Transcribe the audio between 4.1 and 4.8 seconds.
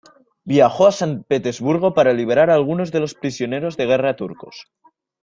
turcos.